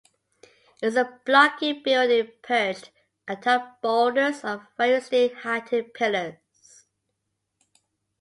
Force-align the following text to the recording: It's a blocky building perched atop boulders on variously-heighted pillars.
It's 0.81 0.95
a 0.95 1.19
blocky 1.27 1.73
building 1.73 2.31
perched 2.41 2.89
atop 3.27 3.83
boulders 3.83 4.43
on 4.43 4.65
variously-heighted 4.75 5.93
pillars. 5.93 6.37